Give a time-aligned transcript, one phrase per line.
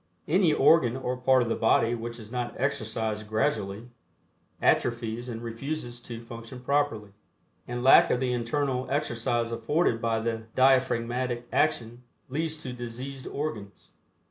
[0.27, 3.91] Any organ or part of the body which is not exercised gradually
[4.59, 7.11] atrophies and refuses to function properly,
[7.67, 13.89] and lack of the internal exercise afforded by the diaphragmatic action leads to diseased organs.